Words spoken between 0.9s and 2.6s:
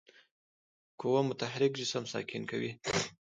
قوه متحرک جسم ساکن